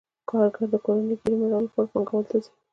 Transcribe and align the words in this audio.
کارګر 0.29 0.65
د 0.71 0.75
کورنۍ 0.85 1.15
ګېډې 1.19 1.35
مړولو 1.39 1.65
لپاره 1.65 1.91
پانګوال 1.91 2.25
ته 2.29 2.37
ځي 2.43 2.51